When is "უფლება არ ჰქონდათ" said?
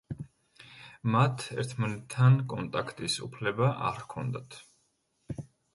3.29-4.63